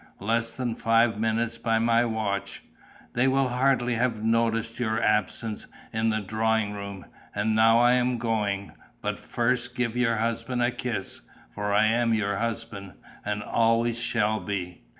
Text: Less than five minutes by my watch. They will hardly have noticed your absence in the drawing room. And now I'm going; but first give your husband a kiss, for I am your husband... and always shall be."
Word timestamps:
Less 0.19 0.51
than 0.51 0.73
five 0.73 1.19
minutes 1.19 1.59
by 1.59 1.77
my 1.77 2.05
watch. 2.05 2.63
They 3.13 3.27
will 3.27 3.49
hardly 3.49 3.93
have 3.93 4.23
noticed 4.23 4.79
your 4.79 4.99
absence 4.99 5.67
in 5.93 6.09
the 6.09 6.21
drawing 6.21 6.73
room. 6.73 7.05
And 7.35 7.55
now 7.55 7.83
I'm 7.83 8.17
going; 8.17 8.71
but 9.03 9.19
first 9.19 9.75
give 9.75 9.95
your 9.95 10.15
husband 10.17 10.63
a 10.63 10.71
kiss, 10.71 11.21
for 11.53 11.71
I 11.71 11.85
am 11.85 12.15
your 12.15 12.37
husband... 12.37 12.93
and 13.23 13.43
always 13.43 13.99
shall 13.99 14.39
be." 14.39 14.81